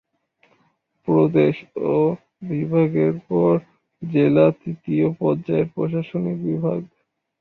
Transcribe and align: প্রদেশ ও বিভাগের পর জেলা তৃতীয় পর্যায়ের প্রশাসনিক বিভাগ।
প্রদেশ 1.07 1.55
ও 1.89 1.95
বিভাগের 2.49 3.13
পর 3.29 3.53
জেলা 4.01 4.45
তৃতীয় 4.61 5.07
পর্যায়ের 5.19 5.67
প্রশাসনিক 5.75 6.37
বিভাগ। 6.47 6.79